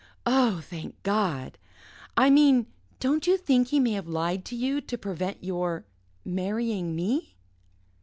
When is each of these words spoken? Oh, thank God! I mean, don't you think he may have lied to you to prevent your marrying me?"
Oh, 0.25 0.61
thank 0.61 0.95
God! 1.03 1.59
I 2.17 2.31
mean, 2.31 2.65
don't 2.99 3.27
you 3.27 3.37
think 3.37 3.67
he 3.67 3.79
may 3.79 3.91
have 3.91 4.07
lied 4.07 4.45
to 4.45 4.55
you 4.55 4.81
to 4.81 4.97
prevent 4.97 5.43
your 5.43 5.85
marrying 6.25 6.95
me?" 6.95 7.35